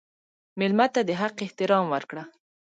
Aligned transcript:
مېلمه 0.59 0.87
ته 0.93 1.01
د 1.07 1.11
حق 1.21 1.35
احترام 1.45 1.85
ورکړه. 1.93 2.23